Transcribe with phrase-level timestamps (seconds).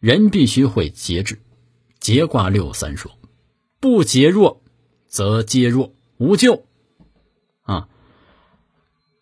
[0.00, 1.40] 人必须会节制。
[1.98, 3.12] 节卦六三说
[3.80, 4.62] ：“不节弱，
[5.06, 6.66] 则皆弱，无咎。”
[7.62, 7.88] 啊，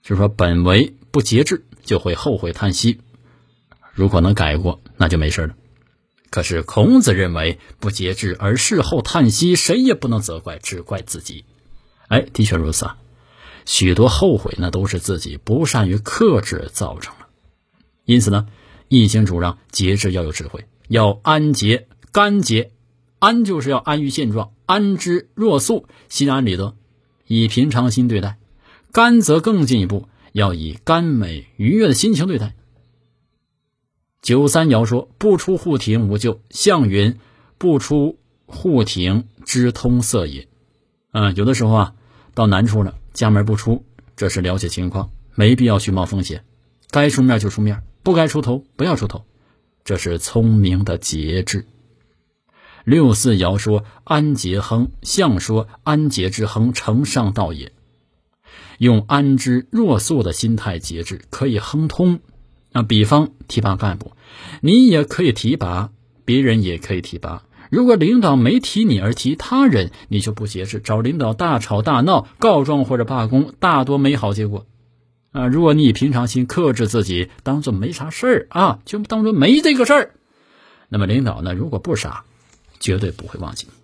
[0.02, 3.00] 就是说本为不节制，就会后悔叹息。
[3.92, 5.54] 如果能改过，那就没事了。
[6.30, 11.44] 可是孔子认为，不节制而事后叹息，谁也不能责怪，只怪自己。
[12.08, 12.98] 哎，的确如此啊。
[13.64, 17.26] 许多后悔那，都是自己不善于克制造成的。
[18.04, 18.48] 因此呢，
[18.94, 22.72] 《易经》主张节制要有智慧，要安节、干节。
[23.18, 26.76] 安就是要安于现状，安之若素，心安理得，
[27.26, 28.36] 以平常心对待；
[28.92, 32.54] 甘则更进一步，要以甘美愉悦的心情对待。
[34.20, 37.18] 九三爻说：“不出户庭无咎。”象云
[37.56, 40.48] ：“不出户庭之通塞也。”
[41.12, 41.94] 嗯，有的时候啊，
[42.34, 43.86] 到难处了，家门不出，
[44.16, 46.44] 这是了解情况，没必要去冒风险。
[46.90, 49.24] 该出面就出面，不该出头不要出头，
[49.84, 51.66] 这是聪明的节制。
[52.84, 57.72] 六四爻说：“安节亨。”象说：“安节之亨，承上道也。”
[58.78, 62.18] 用安之若素的心态节制，可以亨通。
[62.72, 64.12] 啊，比方提拔干部，
[64.62, 65.90] 你也可以提拔，
[66.24, 67.44] 别人也可以提拔。
[67.70, 74.66] 如果领导没提你而提他人，你就不节制，找领导大吵大闹、告状或者罢工，大多没好结果。
[75.32, 80.10] 啊，如果你以平常心克制自己，当做没啥事儿啊，就当做没这个事儿，
[80.88, 82.24] 那么领导呢，如果不傻。
[82.80, 83.81] 绝对不会忘记你。